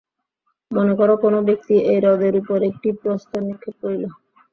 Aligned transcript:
মনে 0.71 0.93
কর, 0.99 1.09
কোন 1.23 1.33
ব্যক্তি 1.47 1.75
এই 1.91 1.99
হ্রদের 2.01 2.33
উপর 2.41 2.57
একটি 2.69 2.89
প্রস্তর 3.01 3.41
নিক্ষেপ 3.47 3.75
করিল। 3.81 4.03